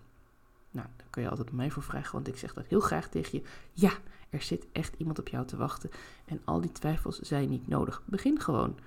Nou, 0.71 0.87
daar 0.97 1.07
kun 1.09 1.21
je 1.21 1.29
altijd 1.29 1.51
mij 1.51 1.71
voor 1.71 1.83
vragen, 1.83 2.13
want 2.13 2.27
ik 2.27 2.37
zeg 2.37 2.53
dat 2.53 2.65
heel 2.67 2.79
graag 2.79 3.09
tegen 3.09 3.37
je. 3.37 3.43
Ja, 3.73 3.91
er 4.29 4.41
zit 4.41 4.67
echt 4.71 4.95
iemand 4.97 5.19
op 5.19 5.27
jou 5.27 5.45
te 5.45 5.57
wachten. 5.57 5.89
En 6.25 6.41
al 6.43 6.61
die 6.61 6.71
twijfels 6.71 7.19
zijn 7.19 7.49
niet 7.49 7.67
nodig. 7.67 8.01
Begin 8.05 8.39
gewoon. 8.39 8.77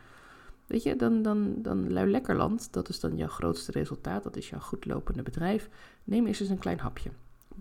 Weet 0.66 0.82
je, 0.82 0.96
dan, 0.96 1.22
dan, 1.22 1.54
dan 1.62 1.92
Lui 1.92 2.10
Lekkerland, 2.10 2.72
dat 2.72 2.88
is 2.88 3.00
dan 3.00 3.16
jouw 3.16 3.28
grootste 3.28 3.72
resultaat, 3.72 4.22
dat 4.22 4.36
is 4.36 4.48
jouw 4.48 4.60
goed 4.60 4.84
lopende 4.86 5.22
bedrijf. 5.22 5.68
Neem 6.04 6.26
eerst 6.26 6.40
eens 6.40 6.50
een 6.50 6.58
klein 6.58 6.78
hapje. 6.78 7.10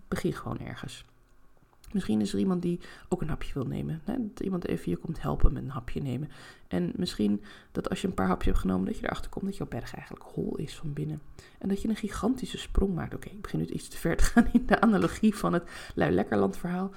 Begin 0.07 0.33
gewoon 0.33 0.59
ergens. 0.59 1.05
Misschien 1.94 2.21
is 2.21 2.33
er 2.33 2.39
iemand 2.39 2.61
die 2.61 2.79
ook 3.09 3.21
een 3.21 3.29
hapje 3.29 3.53
wil 3.53 3.65
nemen. 3.65 4.01
Hè? 4.03 4.15
Dat 4.17 4.39
iemand 4.39 4.67
even 4.67 4.91
je 4.91 4.97
komt 4.97 5.21
helpen 5.21 5.53
met 5.53 5.63
een 5.63 5.69
hapje 5.69 6.01
nemen. 6.01 6.29
En 6.67 6.91
misschien 6.95 7.41
dat 7.71 7.89
als 7.89 8.01
je 8.01 8.07
een 8.07 8.13
paar 8.13 8.27
hapjes 8.27 8.45
hebt 8.47 8.59
genomen, 8.59 8.85
dat 8.85 8.97
je 8.97 9.05
erachter 9.05 9.29
komt 9.29 9.45
dat 9.45 9.57
jouw 9.57 9.67
berg 9.67 9.94
eigenlijk 9.95 10.25
hol 10.33 10.55
is 10.55 10.75
van 10.75 10.94
binnen. 10.94 11.21
En 11.59 11.69
dat 11.69 11.81
je 11.81 11.88
een 11.88 11.95
gigantische 11.95 12.57
sprong 12.57 12.94
maakt. 12.94 13.13
Oké, 13.13 13.29
ik 13.29 13.41
begin 13.41 13.59
nu 13.59 13.65
iets 13.65 13.88
te 13.88 13.97
ver 13.97 14.17
te 14.17 14.23
gaan 14.29 14.50
in 14.51 14.65
de 14.65 14.81
analogie 14.81 15.35
van 15.35 15.53
het 15.53 15.63
Lui 15.95 16.11
Lekkerland 16.11 16.57
verhaal. 16.57 16.91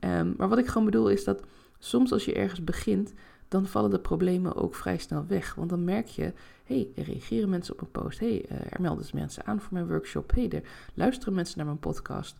um, 0.00 0.34
maar 0.38 0.48
wat 0.48 0.58
ik 0.58 0.66
gewoon 0.66 0.84
bedoel 0.84 1.08
is 1.08 1.24
dat 1.24 1.42
soms 1.78 2.12
als 2.12 2.24
je 2.24 2.34
ergens 2.34 2.64
begint, 2.64 3.12
dan 3.52 3.66
vallen 3.66 3.90
de 3.90 3.98
problemen 3.98 4.54
ook 4.54 4.74
vrij 4.74 4.98
snel 4.98 5.24
weg. 5.26 5.54
Want 5.54 5.70
dan 5.70 5.84
merk 5.84 6.06
je, 6.06 6.32
hey, 6.64 6.88
er 6.96 7.04
reageren 7.04 7.48
mensen 7.48 7.74
op 7.74 7.80
een 7.80 7.90
post. 7.90 8.18
Hey, 8.18 8.44
uh, 8.50 8.58
er 8.70 8.80
melden 8.80 9.04
ze 9.04 9.16
mensen 9.16 9.44
aan 9.46 9.60
voor 9.60 9.72
mijn 9.72 9.88
workshop. 9.88 10.30
Hey, 10.34 10.50
er 10.50 10.62
luisteren 10.94 11.34
mensen 11.34 11.56
naar 11.56 11.66
mijn 11.66 11.78
podcast. 11.78 12.36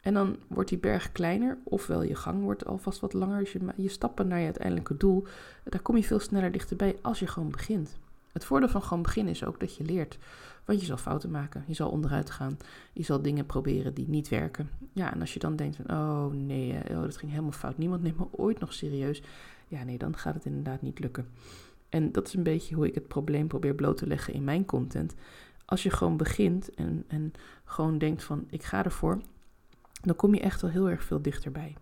En 0.00 0.14
dan 0.14 0.36
wordt 0.46 0.68
die 0.68 0.78
berg 0.78 1.12
kleiner, 1.12 1.58
ofwel 1.64 2.02
je 2.02 2.14
gang 2.14 2.42
wordt 2.42 2.66
alvast 2.66 3.00
wat 3.00 3.12
langer. 3.12 3.38
Dus 3.38 3.52
je, 3.52 3.60
je 3.76 3.88
stappen 3.88 4.28
naar 4.28 4.38
je 4.38 4.44
uiteindelijke 4.44 4.96
doel, 4.96 5.26
daar 5.64 5.80
kom 5.80 5.96
je 5.96 6.04
veel 6.04 6.20
sneller 6.20 6.52
dichterbij 6.52 6.96
als 7.02 7.18
je 7.18 7.26
gewoon 7.26 7.50
begint. 7.50 7.98
Het 8.32 8.44
voordeel 8.44 8.68
van 8.68 8.82
gewoon 8.82 9.02
beginnen 9.02 9.32
is 9.32 9.44
ook 9.44 9.60
dat 9.60 9.76
je 9.76 9.84
leert. 9.84 10.18
Want 10.64 10.80
je 10.80 10.86
zal 10.86 10.96
fouten 10.96 11.30
maken, 11.30 11.64
je 11.66 11.74
zal 11.74 11.90
onderuit 11.90 12.30
gaan, 12.30 12.56
je 12.92 13.02
zal 13.02 13.22
dingen 13.22 13.46
proberen 13.46 13.94
die 13.94 14.08
niet 14.08 14.28
werken. 14.28 14.70
Ja, 14.92 15.12
en 15.12 15.20
als 15.20 15.32
je 15.32 15.38
dan 15.38 15.56
denkt 15.56 15.76
van, 15.76 15.96
oh 15.96 16.32
nee, 16.32 16.74
oh, 16.90 17.00
dat 17.00 17.16
ging 17.16 17.30
helemaal 17.30 17.52
fout, 17.52 17.78
niemand 17.78 18.02
neemt 18.02 18.18
me 18.18 18.26
ooit 18.30 18.60
nog 18.60 18.72
serieus 18.72 19.22
ja, 19.70 19.84
nee, 19.84 19.98
dan 19.98 20.16
gaat 20.16 20.34
het 20.34 20.44
inderdaad 20.44 20.82
niet 20.82 20.98
lukken. 20.98 21.28
En 21.88 22.12
dat 22.12 22.26
is 22.26 22.34
een 22.34 22.42
beetje 22.42 22.74
hoe 22.74 22.86
ik 22.86 22.94
het 22.94 23.08
probleem 23.08 23.46
probeer 23.46 23.74
bloot 23.74 23.96
te 23.96 24.06
leggen 24.06 24.34
in 24.34 24.44
mijn 24.44 24.64
content. 24.64 25.14
Als 25.64 25.82
je 25.82 25.90
gewoon 25.90 26.16
begint 26.16 26.74
en, 26.74 27.04
en 27.08 27.32
gewoon 27.64 27.98
denkt 27.98 28.24
van 28.24 28.46
ik 28.48 28.62
ga 28.62 28.84
ervoor, 28.84 29.20
dan 30.02 30.16
kom 30.16 30.34
je 30.34 30.40
echt 30.40 30.60
wel 30.60 30.70
heel 30.70 30.90
erg 30.90 31.04
veel 31.04 31.22
dichterbij. 31.22 31.76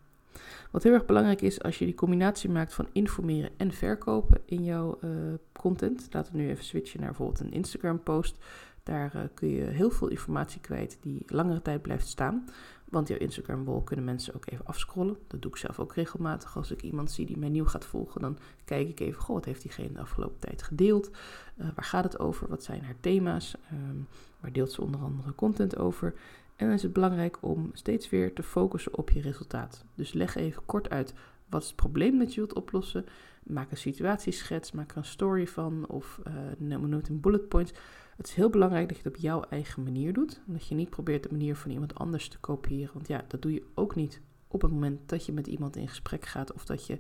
Wat 0.71 0.83
heel 0.83 0.93
erg 0.93 1.07
belangrijk 1.07 1.43
is 1.43 1.63
als 1.63 1.79
je 1.79 1.85
die 1.85 1.95
combinatie 1.95 2.51
maakt 2.51 2.75
van 2.75 2.89
informeren 2.93 3.51
en 3.57 3.73
verkopen 3.73 4.41
in 4.45 4.65
jouw 4.65 4.99
uh, 5.05 5.11
content. 5.53 6.09
Laten 6.11 6.33
we 6.33 6.39
nu 6.39 6.49
even 6.49 6.65
switchen 6.65 7.01
naar 7.01 7.09
bijvoorbeeld 7.09 7.41
een 7.41 7.53
Instagram 7.53 8.03
post. 8.03 8.37
Daar 8.83 9.13
uh, 9.17 9.23
kun 9.35 9.49
je 9.49 9.63
heel 9.63 9.91
veel 9.91 10.09
informatie 10.09 10.61
kwijt 10.61 10.99
die 11.01 11.23
langere 11.27 11.63
tijd 11.63 11.83
blijft 11.83 12.07
staan. 12.07 12.49
Want 12.85 13.09
jouw 13.09 13.19
Instagram 13.19 13.65
wall 13.65 13.83
kunnen 13.85 14.05
mensen 14.05 14.35
ook 14.35 14.51
even 14.51 14.67
afscrollen. 14.67 15.17
Dat 15.27 15.43
doe 15.43 15.51
ik 15.51 15.57
zelf 15.57 15.79
ook 15.79 15.95
regelmatig. 15.95 16.57
Als 16.57 16.71
ik 16.71 16.83
iemand 16.83 17.11
zie 17.11 17.27
die 17.27 17.39
mij 17.39 17.49
nieuw 17.49 17.65
gaat 17.65 17.85
volgen, 17.85 18.21
dan 18.21 18.39
kijk 18.65 18.89
ik 18.89 19.01
even, 19.01 19.23
goh, 19.23 19.35
wat 19.35 19.45
heeft 19.45 19.63
diegene 19.63 19.93
de 19.93 20.01
afgelopen 20.01 20.39
tijd 20.39 20.63
gedeeld? 20.63 21.11
Uh, 21.11 21.67
waar 21.75 21.85
gaat 21.85 22.05
het 22.05 22.19
over? 22.19 22.49
Wat 22.49 22.65
zijn 22.65 22.85
haar 22.85 23.01
thema's? 23.01 23.57
Um, 23.73 24.07
waar 24.41 24.53
deelt 24.53 24.73
ze 24.73 24.83
onder 24.83 25.01
andere 25.01 25.35
content 25.35 25.77
over? 25.79 26.15
En 26.59 26.67
dan 26.67 26.75
is 26.75 26.83
het 26.83 26.93
belangrijk 26.93 27.39
om 27.41 27.71
steeds 27.73 28.11
weer 28.11 28.35
te 28.35 28.43
focussen 28.43 28.97
op 28.97 29.11
je 29.11 29.21
resultaat. 29.21 29.85
Dus 29.95 30.13
leg 30.13 30.35
even 30.35 30.63
kort 30.67 30.91
uit 30.91 31.15
wat 31.49 31.65
het 31.65 31.77
probleem 31.77 32.19
dat 32.19 32.35
je 32.35 32.41
wilt 32.41 32.55
oplossen. 32.55 33.05
Maak 33.43 33.71
een 33.71 33.77
situatieschets, 33.77 34.73
maak 34.73 34.91
er 34.91 34.97
een 34.97 35.05
story 35.05 35.47
van 35.47 35.87
of 35.89 36.21
uh, 36.27 36.91
het 36.91 37.09
in 37.09 37.21
bullet 37.21 37.49
points. 37.49 37.73
Het 38.17 38.27
is 38.27 38.35
heel 38.35 38.51
belangrijk 38.51 38.89
dat 38.89 38.97
je 38.97 39.03
het 39.03 39.17
op 39.17 39.23
jouw 39.23 39.43
eigen 39.43 39.83
manier 39.83 40.13
doet. 40.13 40.41
Dat 40.47 40.69
je 40.69 40.75
niet 40.75 40.91
probeert 40.91 41.23
de 41.23 41.29
manier 41.31 41.57
van 41.57 41.71
iemand 41.71 41.95
anders 41.95 42.29
te 42.29 42.39
kopiëren. 42.39 42.91
Want 42.93 43.09
ja, 43.09 43.25
dat 43.29 43.43
doe 43.43 43.53
je 43.53 43.67
ook 43.75 43.95
niet 43.95 44.21
op 44.49 44.63
het 44.63 44.71
moment 44.71 45.09
dat 45.09 45.27
je 45.27 45.33
met 45.33 45.47
iemand 45.47 45.77
in 45.77 45.89
gesprek 45.89 46.27
gaat. 46.27 46.53
Of 46.53 46.65
dat 46.65 46.87
je 46.87 46.99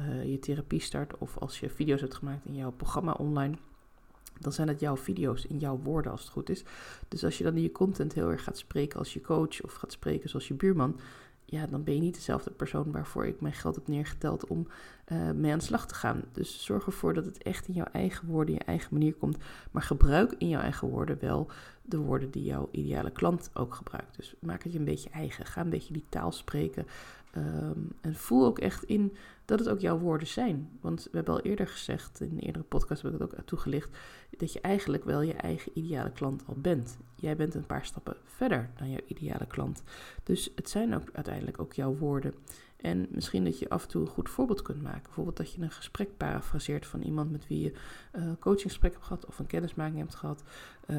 uh, 0.00 0.30
je 0.30 0.38
therapie 0.38 0.80
start. 0.80 1.18
Of 1.18 1.38
als 1.38 1.60
je 1.60 1.70
video's 1.70 2.00
hebt 2.00 2.14
gemaakt 2.14 2.44
in 2.44 2.54
jouw 2.54 2.72
programma 2.72 3.12
online. 3.12 3.56
Dan 4.40 4.52
zijn 4.52 4.68
het 4.68 4.80
jouw 4.80 4.96
video's 4.96 5.44
in 5.44 5.58
jouw 5.58 5.80
woorden 5.82 6.12
als 6.12 6.20
het 6.20 6.30
goed 6.30 6.50
is. 6.50 6.64
Dus 7.08 7.24
als 7.24 7.38
je 7.38 7.44
dan 7.44 7.56
in 7.56 7.62
je 7.62 7.72
content 7.72 8.12
heel 8.12 8.30
erg 8.30 8.44
gaat 8.44 8.58
spreken 8.58 8.98
als 8.98 9.12
je 9.12 9.20
coach. 9.20 9.62
Of 9.62 9.74
gaat 9.74 9.92
spreken 9.92 10.28
zoals 10.28 10.48
je 10.48 10.54
buurman 10.54 10.96
ja, 11.48 11.66
dan 11.66 11.84
ben 11.84 11.94
je 11.94 12.00
niet 12.00 12.14
dezelfde 12.14 12.50
persoon 12.50 12.92
waarvoor 12.92 13.26
ik 13.26 13.40
mijn 13.40 13.54
geld 13.54 13.74
heb 13.74 13.88
neergeteld 13.88 14.46
om 14.46 14.66
uh, 15.12 15.30
mee 15.30 15.52
aan 15.52 15.58
de 15.58 15.64
slag 15.64 15.86
te 15.86 15.94
gaan. 15.94 16.24
Dus 16.32 16.64
zorg 16.64 16.86
ervoor 16.86 17.14
dat 17.14 17.24
het 17.24 17.42
echt 17.42 17.68
in 17.68 17.74
jouw 17.74 17.88
eigen 17.92 18.28
woorden, 18.28 18.54
je 18.54 18.60
eigen 18.60 18.88
manier 18.92 19.14
komt. 19.14 19.36
Maar 19.70 19.82
gebruik 19.82 20.34
in 20.38 20.48
jouw 20.48 20.60
eigen 20.60 20.88
woorden 20.88 21.18
wel 21.20 21.50
de 21.82 21.96
woorden 21.96 22.30
die 22.30 22.44
jouw 22.44 22.68
ideale 22.72 23.10
klant 23.10 23.50
ook 23.54 23.74
gebruikt. 23.74 24.16
Dus 24.16 24.34
maak 24.40 24.62
het 24.62 24.72
je 24.72 24.78
een 24.78 24.84
beetje 24.84 25.10
eigen. 25.10 25.46
Ga 25.46 25.60
een 25.60 25.70
beetje 25.70 25.92
die 25.92 26.06
taal 26.08 26.32
spreken. 26.32 26.86
Um, 27.36 27.92
en 28.00 28.14
voel 28.14 28.46
ook 28.46 28.58
echt 28.58 28.84
in 28.84 29.16
dat 29.44 29.58
het 29.58 29.68
ook 29.68 29.80
jouw 29.80 29.98
woorden 29.98 30.28
zijn. 30.28 30.68
Want 30.80 31.02
we 31.02 31.16
hebben 31.16 31.34
al 31.34 31.40
eerder 31.40 31.66
gezegd, 31.66 32.20
in 32.20 32.30
een 32.30 32.38
eerdere 32.38 32.64
podcast 32.64 33.02
heb 33.02 33.14
ik 33.14 33.20
het 33.20 33.38
ook 33.38 33.46
toegelicht, 33.46 33.96
dat 34.36 34.52
je 34.52 34.60
eigenlijk 34.60 35.04
wel 35.04 35.20
je 35.20 35.34
eigen 35.34 35.72
ideale 35.74 36.10
klant 36.10 36.42
al 36.46 36.54
bent. 36.56 36.98
Jij 37.14 37.36
bent 37.36 37.54
een 37.54 37.66
paar 37.66 37.84
stappen 37.84 38.16
verder 38.24 38.70
dan 38.76 38.90
jouw 38.90 39.00
ideale 39.06 39.46
klant. 39.46 39.82
Dus 40.22 40.50
het 40.54 40.70
zijn 40.70 40.94
ook 40.94 41.08
uiteindelijk 41.12 41.60
ook 41.60 41.72
jouw 41.72 41.94
woorden. 41.94 42.34
En 42.76 43.06
misschien 43.10 43.44
dat 43.44 43.58
je 43.58 43.68
af 43.68 43.82
en 43.82 43.88
toe 43.88 44.02
een 44.02 44.08
goed 44.08 44.30
voorbeeld 44.30 44.62
kunt 44.62 44.82
maken. 44.82 45.02
Bijvoorbeeld 45.02 45.36
dat 45.36 45.52
je 45.52 45.62
een 45.62 45.70
gesprek 45.70 46.16
parafraseert 46.16 46.86
van 46.86 47.02
iemand 47.02 47.30
met 47.30 47.46
wie 47.46 47.60
je 47.60 47.72
een 48.12 48.28
uh, 48.28 48.32
coachingsgesprek 48.38 48.92
hebt 48.92 49.04
gehad 49.04 49.26
of 49.26 49.38
een 49.38 49.46
kennismaking 49.46 49.98
hebt 49.98 50.14
gehad. 50.14 50.42
Uh, 50.86 50.98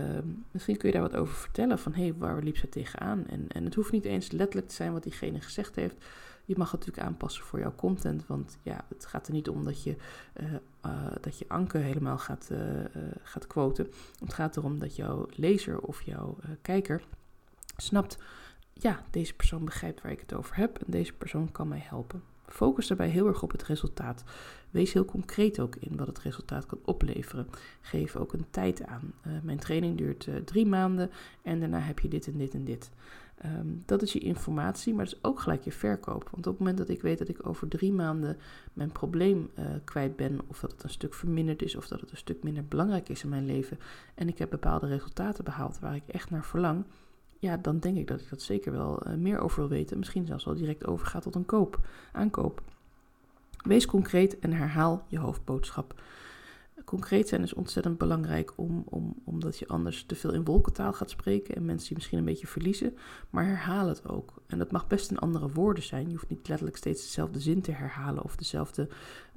misschien 0.52 0.78
kun 0.78 0.90
je 0.90 0.94
daar 0.94 1.10
wat 1.10 1.16
over 1.16 1.36
vertellen 1.36 1.80
van 1.80 1.94
hé, 1.94 2.02
hey, 2.02 2.14
waar 2.14 2.44
liep 2.44 2.58
ze 2.58 2.70
tegenaan? 2.70 3.28
En, 3.28 3.48
en 3.48 3.66
het 3.66 3.76
hoeft 3.76 3.92
niet 3.92 4.06
eens 4.06 4.32
letterlijk 4.32 4.68
te 4.68 4.76
zijn 4.76 4.94
wat 4.94 5.04
diegene 5.04 5.42
gezegd 5.42 5.76
heeft. 5.76 6.06
Je 6.46 6.58
mag 6.58 6.72
het 6.72 6.80
natuurlijk 6.80 7.08
aanpassen 7.08 7.44
voor 7.44 7.60
jouw 7.60 7.76
content. 7.76 8.28
Want 8.28 8.58
ja, 8.64 8.86
het 8.90 9.06
gaat 9.06 9.28
er 9.28 9.34
niet 9.34 9.50
om 9.50 9.64
dat 9.64 9.84
je, 9.84 9.96
uh, 10.86 11.12
dat 11.22 11.38
je 11.38 11.46
Anke 11.48 11.78
helemaal 11.78 12.18
gaat, 12.18 12.52
gaat 13.24 13.48
quoten. 13.48 13.88
Het 14.20 14.34
gaat 14.34 14.58
erom 14.58 14.80
dat 14.80 14.96
jouw 14.96 15.26
lezer 15.30 15.80
of 15.80 16.02
jouw 16.02 16.38
kijker 16.62 17.02
snapt, 17.78 18.18
ja, 18.82 19.04
deze 19.10 19.34
persoon 19.34 19.66
begrijpt 19.66 20.02
waar 20.02 20.12
ik 20.12 20.20
het 20.20 20.34
over 20.34 20.56
heb 20.56 20.78
en 20.78 20.86
deze 20.88 21.14
persoon 21.14 21.52
kan 21.52 21.68
mij 21.68 21.84
helpen. 21.84 22.22
Focus 22.46 22.88
daarbij 22.88 23.10
heel 23.10 23.28
erg 23.28 23.44
op 23.44 23.52
het 23.52 23.64
resultaat. 23.64 24.24
Wees 24.70 24.94
heel 24.94 25.06
concreet 25.06 25.60
ook 25.60 25.76
in 25.76 25.98
wat 25.98 26.08
het 26.08 26.20
resultaat 26.20 26.66
kan 26.66 26.80
opleveren. 26.86 27.48
Geef 27.82 28.16
ook 28.16 28.34
een 28.34 28.46
tijd 28.50 28.86
aan. 28.86 29.14
Uh, 29.28 29.34
mijn 29.44 29.60
training 29.60 29.98
duurt 29.98 30.26
uh, 30.26 30.36
drie 30.36 30.66
maanden 30.66 31.12
en 31.42 31.60
daarna 31.60 31.80
heb 31.80 32.00
je 32.00 32.08
dit 32.08 32.28
en 32.28 32.38
dit 32.38 32.54
en 32.54 32.64
dit. 32.64 32.92
Um, 33.46 33.84
dat 33.86 34.02
is 34.02 34.14
je 34.14 34.20
informatie, 34.20 34.94
maar 34.94 35.06
dat 35.06 35.14
is 35.14 35.24
ook 35.24 35.40
gelijk 35.40 35.64
je 35.64 35.72
verkoop. 35.72 36.30
Want 36.32 36.48
op 36.48 36.54
het 36.54 36.60
moment 36.60 36.78
dat 36.78 36.90
ik 36.90 37.02
weet 37.02 37.18
dat 37.18 37.28
ik 37.28 37.48
over 37.48 37.68
drie 37.68 37.94
maanden 37.94 38.38
mijn 38.74 38.92
probleem 38.92 39.50
uh, 39.60 39.66
kwijt 39.84 40.16
ben, 40.16 40.40
of 40.48 40.60
dat 40.60 40.72
het 40.72 40.84
een 40.84 40.90
stuk 40.90 41.14
verminderd 41.14 41.62
is, 41.62 41.76
of 41.76 41.88
dat 41.88 42.02
het 42.02 42.12
een 42.12 42.18
stuk 42.18 42.44
minder 42.44 42.66
belangrijk 42.66 43.10
is 43.10 43.24
in 43.24 43.30
mijn 43.30 43.46
leven, 43.46 43.80
en 44.16 44.28
ik 44.28 44.38
heb 44.38 44.50
bepaalde 44.50 44.88
resultaten 44.88 45.44
behaald 45.44 45.80
waar 45.80 45.96
ik 45.96 46.08
echt 46.08 46.30
naar 46.30 46.46
verlang, 46.46 46.84
ja, 47.40 47.58
dan 47.58 47.80
denk 47.80 47.98
ik 47.98 48.08
dat 48.08 48.22
ik 48.22 48.30
dat 48.30 48.42
zeker 48.42 48.72
wel 48.72 49.08
uh, 49.08 49.14
meer 49.14 49.40
over 49.40 49.60
wil 49.60 49.70
weten. 49.70 49.98
Misschien 49.98 50.26
zelfs 50.26 50.46
wel 50.46 50.56
direct 50.56 50.86
overgaat 50.86 51.22
tot 51.24 51.36
een 51.36 51.46
koop, 51.46 51.80
aankoop. 52.12 52.62
Wees 53.64 53.86
concreet 53.86 54.40
en 54.40 54.54
herhaal 54.54 55.06
je 55.08 55.20
hoofdboodschap. 55.20 56.02
Concreet 56.86 57.28
zijn 57.28 57.42
is 57.42 57.54
ontzettend 57.54 57.98
belangrijk 57.98 58.54
om, 58.56 58.84
om, 58.86 59.16
omdat 59.24 59.58
je 59.60 59.68
anders 59.68 60.04
te 60.06 60.16
veel 60.16 60.34
in 60.34 60.44
wolkentaal 60.44 60.94
gaat 60.94 61.10
spreken 61.10 61.56
en 61.56 61.66
mensen 61.66 61.90
je 61.90 61.96
misschien 61.96 62.18
een 62.18 62.26
beetje 62.26 62.48
verliezen. 62.48 62.98
Maar 63.30 63.46
herhaal 63.46 63.88
het 63.88 64.10
ook. 64.10 64.34
En 64.48 64.58
dat 64.58 64.72
mag 64.72 64.88
best 64.88 65.12
in 65.12 65.20
andere 65.20 65.50
woorden 65.50 65.84
zijn. 65.84 66.06
Je 66.06 66.12
hoeft 66.12 66.30
niet 66.30 66.48
letterlijk 66.48 66.78
steeds 66.78 67.02
dezelfde 67.02 67.40
zin 67.40 67.62
te 67.62 67.72
herhalen 67.72 68.24
of 68.24 68.36
dezelfde 68.36 68.88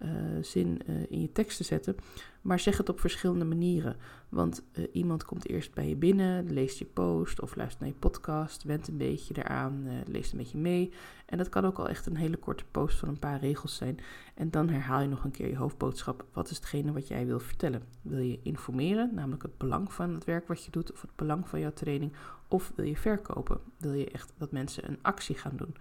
uh, 0.04 0.42
zin 0.42 0.80
uh, 0.86 0.96
in 1.08 1.20
je 1.20 1.32
tekst 1.32 1.56
te 1.56 1.64
zetten. 1.64 1.96
Maar 2.42 2.58
zeg 2.58 2.76
het 2.76 2.88
op 2.88 3.00
verschillende 3.00 3.44
manieren. 3.44 3.96
Want 4.28 4.62
uh, 4.72 4.86
iemand 4.92 5.24
komt 5.24 5.48
eerst 5.48 5.74
bij 5.74 5.88
je 5.88 5.96
binnen, 5.96 6.52
leest 6.52 6.78
je 6.78 6.84
post 6.84 7.40
of 7.40 7.56
luistert 7.56 7.80
naar 7.80 7.90
je 7.90 7.98
podcast, 7.98 8.62
went 8.62 8.88
een 8.88 8.96
beetje 8.96 9.34
eraan, 9.36 9.88
leest 10.06 10.32
een 10.32 10.38
beetje 10.38 10.58
mee. 10.58 10.92
En 11.26 11.38
dat 11.38 11.48
kan 11.48 11.64
ook 11.64 11.78
al 11.78 11.88
echt 11.88 12.06
een 12.06 12.16
hele 12.16 12.36
korte 12.36 12.64
post 12.70 12.98
van 12.98 13.08
een 13.08 13.18
paar 13.18 13.40
regels 13.40 13.76
zijn. 13.76 13.98
En 14.34 14.50
dan 14.50 14.68
herhaal 14.68 15.00
je 15.00 15.08
nog 15.08 15.24
een 15.24 15.30
keer 15.30 15.48
je 15.48 15.56
hoofdboodschap. 15.56 16.24
Wat 16.32 16.50
is 16.50 16.56
hetgene 16.56 16.92
wat 16.92 17.08
jij 17.08 17.26
wil 17.26 17.40
vertellen? 17.40 17.82
Wil 18.02 18.20
je 18.20 18.40
informeren, 18.42 19.10
namelijk 19.14 19.42
het 19.42 19.58
belang 19.58 19.92
van 19.92 20.14
het 20.14 20.24
werk 20.24 20.48
wat 20.48 20.64
je 20.64 20.70
doet 20.70 20.92
of 20.92 21.00
het 21.00 21.16
belang 21.16 21.48
van 21.48 21.60
jouw 21.60 21.72
training? 21.72 22.12
Of 22.50 22.72
wil 22.74 22.84
je 22.84 22.96
verkopen? 22.96 23.60
Wil 23.76 23.92
je 23.92 24.10
echt 24.10 24.32
dat 24.38 24.52
mensen 24.52 24.88
een 24.88 24.98
actie 25.02 25.36
gaan 25.36 25.56
doen? 25.56 25.74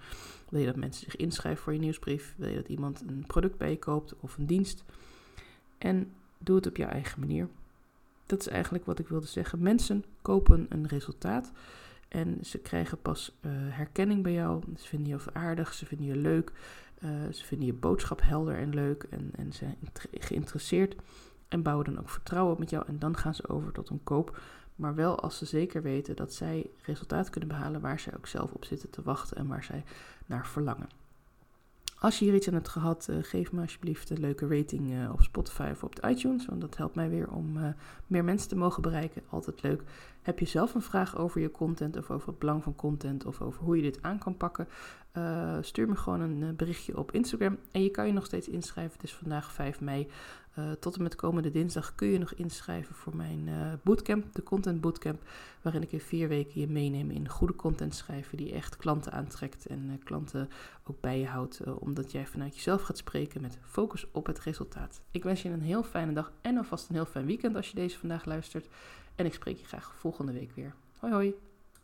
Wil 0.49 0.59
je 0.59 0.65
dat 0.65 0.75
mensen 0.75 1.03
zich 1.03 1.15
inschrijven 1.15 1.63
voor 1.63 1.73
je 1.73 1.79
nieuwsbrief? 1.79 2.33
Wil 2.38 2.49
je 2.49 2.55
dat 2.55 2.67
iemand 2.67 3.03
een 3.07 3.23
product 3.27 3.57
bij 3.57 3.69
je 3.69 3.79
koopt 3.79 4.13
of 4.19 4.38
een 4.38 4.45
dienst? 4.45 4.83
En 5.77 6.11
doe 6.38 6.55
het 6.55 6.67
op 6.67 6.77
je 6.77 6.85
eigen 6.85 7.19
manier. 7.19 7.47
Dat 8.25 8.39
is 8.39 8.47
eigenlijk 8.47 8.85
wat 8.85 8.99
ik 8.99 9.07
wilde 9.07 9.27
zeggen. 9.27 9.61
Mensen 9.61 10.03
kopen 10.21 10.65
een 10.69 10.88
resultaat 10.88 11.51
en 12.07 12.38
ze 12.43 12.57
krijgen 12.57 13.01
pas 13.01 13.38
uh, 13.41 13.51
herkenning 13.53 14.23
bij 14.23 14.33
jou. 14.33 14.63
Ze 14.77 14.88
vinden 14.88 15.07
je 15.07 15.33
aardig, 15.33 15.73
ze 15.73 15.85
vinden 15.85 16.07
je 16.07 16.15
leuk, 16.15 16.51
uh, 17.03 17.09
ze 17.31 17.45
vinden 17.45 17.67
je 17.67 17.73
boodschap 17.73 18.21
helder 18.21 18.57
en 18.57 18.73
leuk 18.73 19.05
en, 19.09 19.31
en 19.35 19.53
zijn 19.53 19.75
geïnteresseerd 20.11 20.95
en 21.47 21.61
bouwen 21.61 21.85
dan 21.85 21.99
ook 21.99 22.09
vertrouwen 22.09 22.55
met 22.59 22.69
jou. 22.69 22.83
En 22.88 22.99
dan 22.99 23.17
gaan 23.17 23.35
ze 23.35 23.49
over 23.49 23.71
tot 23.71 23.89
een 23.89 24.03
koop 24.03 24.39
maar 24.79 24.95
wel 24.95 25.19
als 25.19 25.38
ze 25.38 25.45
zeker 25.45 25.81
weten 25.81 26.15
dat 26.15 26.33
zij 26.33 26.69
resultaat 26.81 27.29
kunnen 27.29 27.50
behalen 27.50 27.81
waar 27.81 28.00
zij 28.00 28.13
ook 28.17 28.27
zelf 28.27 28.51
op 28.51 28.65
zitten 28.65 28.89
te 28.89 29.01
wachten 29.01 29.38
en 29.38 29.48
waar 29.48 29.63
zij 29.63 29.83
naar 30.25 30.48
verlangen. 30.48 30.89
Als 32.00 32.19
je 32.19 32.25
hier 32.25 32.36
iets 32.36 32.48
aan 32.48 32.53
hebt 32.53 32.67
gehad, 32.67 33.07
uh, 33.09 33.17
geef 33.21 33.51
me 33.51 33.62
alsjeblieft 33.62 34.09
een 34.09 34.19
leuke 34.19 34.48
rating 34.48 34.91
uh, 34.91 35.12
op 35.12 35.21
Spotify 35.21 35.69
of 35.71 35.83
op 35.83 35.95
de 35.95 36.09
iTunes. 36.09 36.45
Want 36.45 36.62
dat 36.62 36.77
helpt 36.77 36.95
mij 36.95 37.09
weer 37.09 37.31
om 37.31 37.57
uh, 37.57 37.67
meer 38.07 38.24
mensen 38.24 38.50
te 38.50 38.55
mogen 38.55 38.81
bereiken. 38.81 39.21
Altijd 39.29 39.62
leuk. 39.62 39.83
Heb 40.21 40.39
je 40.39 40.45
zelf 40.45 40.74
een 40.74 40.81
vraag 40.81 41.17
over 41.17 41.41
je 41.41 41.51
content 41.51 41.98
of 41.98 42.12
over 42.12 42.27
het 42.27 42.39
belang 42.39 42.63
van 42.63 42.75
content 42.75 43.25
of 43.25 43.41
over 43.41 43.63
hoe 43.63 43.75
je 43.75 43.81
dit 43.81 44.01
aan 44.01 44.17
kan 44.17 44.38
pakken? 44.38 44.67
Stuur 45.62 45.88
me 45.88 45.96
gewoon 45.96 46.22
een 46.22 46.56
berichtje 46.56 46.98
op 46.98 47.12
Instagram. 47.12 47.58
En 47.72 47.84
je 47.84 47.89
kan 47.89 48.08
je 48.08 48.13
nog 48.13 48.25
steeds 48.25 48.50
inschrijven. 48.50 48.94
Het 48.94 49.04
is 49.04 49.13
vandaag 49.13 49.51
5 49.51 49.82
mei. 49.82 50.08
Uh, 50.60 50.72
tot 50.72 50.96
en 50.96 51.04
met 51.04 51.16
komende 51.16 51.51
dinsdag 51.51 51.96
kun 51.96 52.08
je 52.08 52.18
nog 52.18 52.34
inschrijven 52.34 52.96
voor 52.96 53.16
mijn 53.16 53.50
bootcamp, 53.84 54.34
de 54.34 54.44
Content 54.44 54.82
Bootcamp, 54.82 55.22
waarin 55.62 55.82
ik 55.82 55.92
in 55.92 56.00
vier 56.00 56.28
weken 56.28 56.62
je 56.62 56.68
meeneem 56.68 57.12
in 57.12 57.30
goede 57.30 57.56
content 57.56 57.96
schrijven 57.96 58.38
die 58.38 58.54
echt 58.54 58.78
klanten 58.78 59.12
aantrekt 59.12 59.66
en 59.66 60.00
klanten 60.04 60.50
ook 60.84 61.01
bij 61.01 61.20
je 61.20 61.28
houdt, 61.28 61.62
omdat 61.80 62.12
jij 62.12 62.28
vanuit 62.28 62.56
jezelf 62.56 62.82
gaat 62.82 62.98
spreken 62.98 63.42
met 63.42 63.58
focus 63.66 64.08
op 64.12 64.25
het 64.25 64.39
resultaat. 64.39 65.01
Ik 65.12 65.24
wens 65.24 65.42
je 65.42 65.50
een 65.50 65.62
heel 65.62 65.84
fijne 65.84 66.13
dag 66.13 66.32
en 66.42 66.58
alvast 66.58 66.89
een 66.89 66.96
heel 66.96 67.06
fijn 67.06 67.25
weekend 67.25 67.56
als 67.56 67.70
je 67.70 67.75
deze 67.75 68.00
vandaag 68.00 68.25
luistert 68.25 68.68
en 69.16 69.25
ik 69.25 69.34
spreek 69.34 69.58
je 69.58 69.66
graag 69.66 69.94
volgende 69.98 70.32
week 70.32 70.51
weer. 70.56 70.74
Hoi 71.00 71.13
hoi! 71.13 71.49